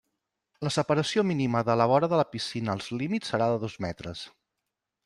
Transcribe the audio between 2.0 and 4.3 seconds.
de la piscina als límits serà de dos metres.